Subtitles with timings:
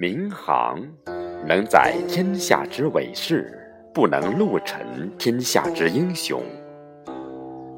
[0.00, 0.80] 民航
[1.46, 3.52] 能载天下之伟士，
[3.92, 6.42] 不能陆沉天下之英雄。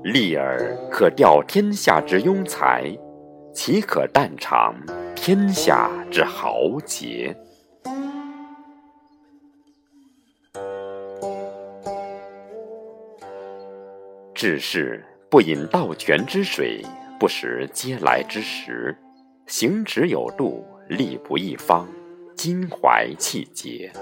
[0.05, 2.97] 立尔可吊天下之庸才，
[3.53, 4.73] 岂可断肠
[5.17, 7.37] 天下之豪杰？
[14.43, 16.85] 治世不饮盗泉之水，
[17.17, 18.93] 不食嗟来之食，
[19.47, 21.87] 行止有度，立不一方。
[22.35, 23.93] 襟怀气节。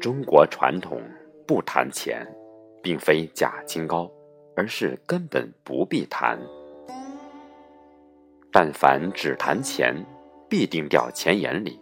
[0.00, 1.02] 中国传统
[1.44, 2.24] 不谈钱，
[2.80, 4.08] 并非假清高，
[4.54, 6.38] 而是根本不必谈。
[8.52, 9.96] 但凡只谈钱，
[10.48, 11.80] 必定掉钱眼里，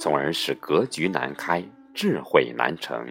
[0.00, 1.62] 从而使格局难开，
[1.94, 3.06] 智慧难成。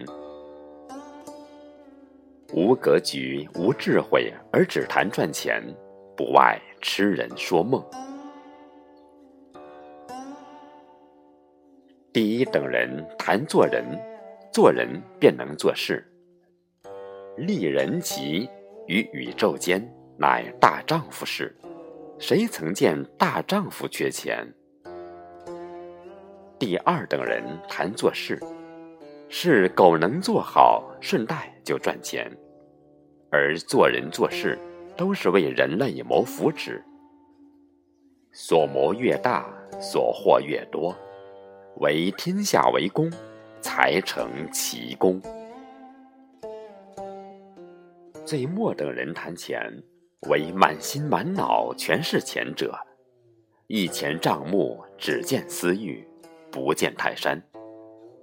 [2.52, 5.62] 无格局、无智慧，而只谈赚钱。
[6.14, 7.82] 不外痴人说梦。
[12.12, 13.82] 第一等人谈做人，
[14.52, 16.06] 做人便能做事。
[17.38, 18.46] 立人及
[18.86, 19.82] 于宇宙间，
[20.18, 21.56] 乃大丈夫事。
[22.18, 24.46] 谁曾见大丈夫缺钱？
[26.58, 28.38] 第二等人谈做事，
[29.34, 32.30] 是狗能做好，顺带就赚钱。
[33.30, 34.58] 而做人做事。
[34.94, 36.78] 都是为人类谋福祉，
[38.30, 40.94] 所谋越大，所获越多。
[41.76, 43.10] 为天下为公，
[43.62, 45.18] 才成其功。
[48.22, 49.82] 最末等人谈钱，
[50.28, 52.78] 为满心满脑全是钱者，
[53.66, 56.06] 一钱账目，只见私欲，
[56.50, 57.42] 不见泰山，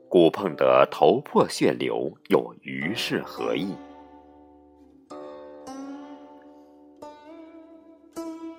[0.09, 3.75] 故碰得头破血流，又于事何益？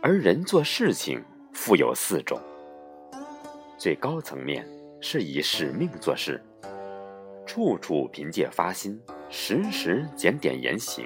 [0.00, 1.20] 而人做事情，
[1.52, 2.38] 富有四种。
[3.76, 4.64] 最高层面
[5.00, 6.40] 是以使命做事，
[7.44, 8.96] 处处凭借发心，
[9.28, 11.04] 时时检点言行，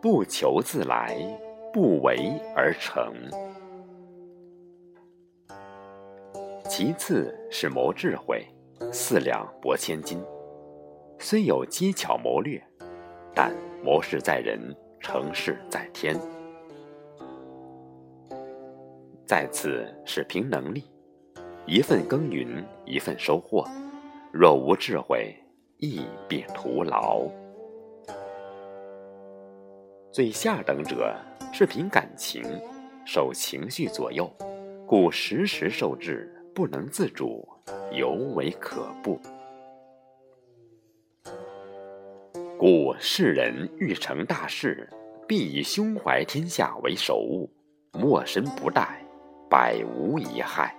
[0.00, 1.16] 不求自来，
[1.72, 3.14] 不为而成。
[6.68, 8.44] 其次是谋智慧，
[8.90, 10.18] 四两拨千斤，
[11.18, 12.62] 虽有机巧谋略，
[13.34, 13.54] 但
[13.84, 16.18] 谋事在人，成事在天。
[19.26, 20.90] 再次是凭能力，
[21.66, 23.66] 一份耕耘一份收获，
[24.32, 25.34] 若无智慧，
[25.78, 27.26] 亦必徒劳。
[30.10, 31.14] 最下等者
[31.52, 32.42] 是凭感情，
[33.06, 34.30] 受情绪左右，
[34.86, 37.48] 故时时受制，不能自主，
[37.94, 39.20] 尤为可怖。
[42.58, 44.88] 故世人欲成大事，
[45.26, 47.50] 必以胸怀天下为首务，
[47.92, 48.86] 莫身不殆。
[49.50, 50.74] 百无一害。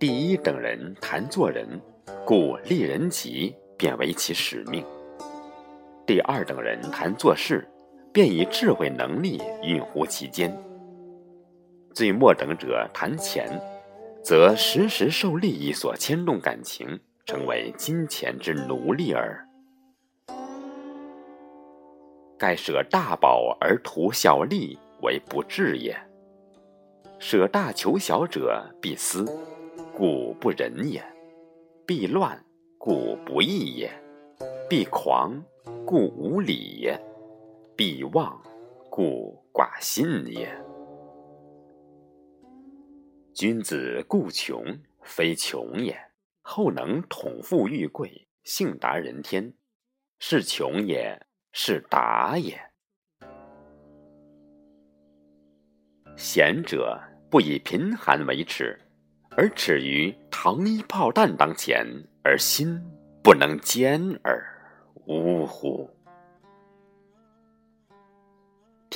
[0.00, 1.80] 第一等人谈做人，
[2.26, 4.82] 故立人吉，便为其使命；
[6.04, 7.64] 第二等人谈做事，
[8.18, 10.50] 便以智慧能力运乎其间；
[11.94, 13.48] 最末等者谈钱，
[14.24, 19.46] 则时时受利益所牵动感情，成为金钱之奴隶耳。
[22.36, 25.94] 盖舍大宝而图小利，为不智也；
[27.20, 29.24] 舍大求小者，必私，
[29.96, 31.00] 故不仁也；
[31.86, 32.44] 必乱，
[32.78, 33.88] 故不义也；
[34.68, 35.40] 必狂，
[35.86, 36.98] 故无礼也；
[37.78, 38.42] 必忘，
[38.90, 40.52] 故寡信也。
[43.32, 44.64] 君子固穷，
[45.02, 45.94] 非穷也；
[46.42, 49.54] 后能统富裕贵，幸达人天，
[50.18, 51.24] 是穷也。
[51.52, 52.60] 是达也。
[56.16, 57.00] 贤者
[57.30, 58.76] 不以贫寒为耻，
[59.36, 61.86] 而耻于糖衣炮弹当前，
[62.24, 62.76] 而心
[63.22, 64.44] 不能坚耳。
[65.06, 65.88] 呜呼！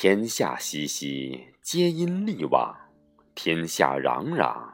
[0.02, 2.74] 天下熙熙，皆因利往；
[3.36, 4.68] 天下攘攘，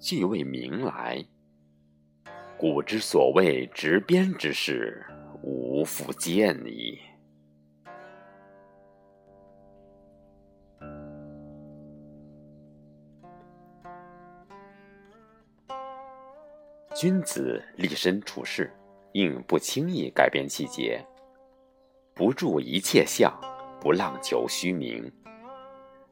[0.00, 1.24] 俱为名来。
[2.58, 5.06] 古之所谓执鞭之事，
[5.40, 6.98] 无复见矣。
[16.96, 18.74] 君子立身处世，
[19.12, 21.00] 应不轻易改变气节，
[22.16, 23.32] 不著一切相，
[23.82, 25.10] 不浪求虚名，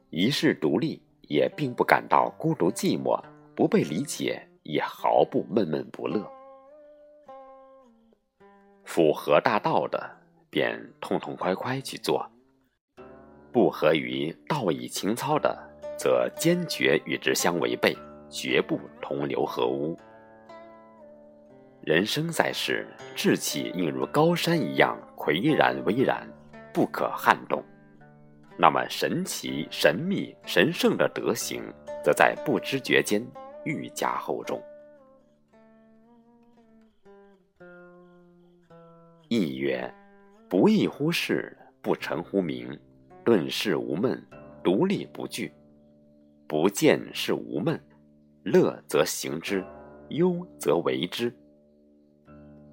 [0.09, 3.17] 一世独立，也并不感到孤独寂寞，
[3.55, 6.29] 不被理解，也毫不闷闷不乐。
[8.83, 10.17] 符合大道的，
[10.49, 12.19] 便痛痛快快去做；
[13.53, 15.57] 不合于道义情操的，
[15.97, 17.95] 则坚决与之相违背，
[18.29, 19.97] 绝不同流合污。
[21.79, 22.85] 人生在世，
[23.15, 26.27] 志气应如高山一样岿然巍然，
[26.73, 27.63] 不可撼动。
[28.57, 31.63] 那么神奇、神秘、神圣的德行，
[32.03, 33.25] 则在不知觉间
[33.63, 34.61] 愈加厚重。
[39.29, 39.91] 意曰：
[40.49, 42.77] 不义乎事，不成乎名。
[43.23, 44.21] 论事无闷，
[44.63, 45.53] 独立不惧。
[46.47, 47.81] 不见是无闷，
[48.43, 49.65] 乐则行之，
[50.09, 51.33] 忧则为之。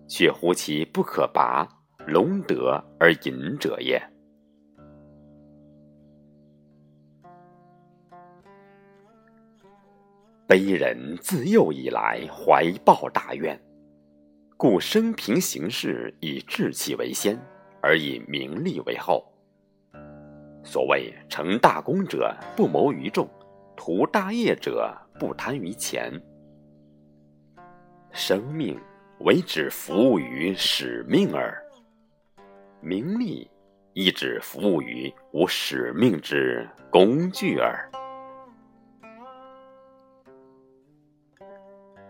[0.09, 1.69] 却乎其不可拔，
[2.09, 4.03] 龙德而隐者也。
[10.47, 13.61] 悲人自幼以来怀抱大愿，
[14.57, 17.39] 故生平行事以志气为先，
[17.83, 19.31] 而以名利为后。
[20.65, 23.29] 所谓成大功者不谋于众，
[23.77, 26.11] 图大业者不贪于钱。
[28.13, 28.81] 生命。
[29.23, 31.61] 唯止服务于使命耳，
[32.81, 33.51] 名利
[33.93, 37.91] 亦只服务于无使命之工具耳。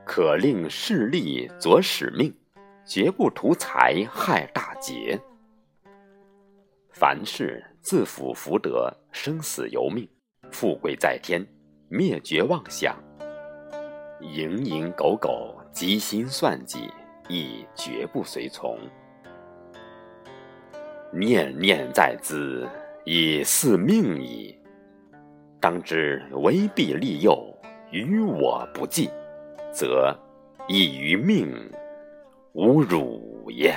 [0.05, 2.35] 可令势利左使命，
[2.87, 5.19] 绝不图财害大节。
[6.91, 10.09] 凡事自负福德，生死由命，
[10.50, 11.47] 富贵在天，
[11.88, 12.97] 灭绝妄想，
[14.20, 15.55] 蝇营狗苟。
[15.70, 16.91] 积心算计，
[17.29, 18.76] 亦绝不随从；
[21.19, 22.69] 念念在兹，
[23.05, 24.56] 以似命矣。
[25.61, 27.53] 当知威必利诱，
[27.91, 29.11] 于我不济，
[29.73, 30.17] 则
[30.69, 31.53] 亦于命
[32.53, 33.75] 无辱也。